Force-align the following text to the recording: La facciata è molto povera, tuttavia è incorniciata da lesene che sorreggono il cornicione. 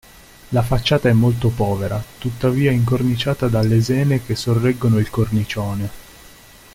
La 0.49 0.63
facciata 0.63 1.09
è 1.09 1.13
molto 1.13 1.49
povera, 1.49 2.03
tuttavia 2.17 2.71
è 2.71 2.73
incorniciata 2.73 3.47
da 3.47 3.61
lesene 3.61 4.25
che 4.25 4.33
sorreggono 4.35 4.97
il 4.97 5.11
cornicione. 5.11 5.89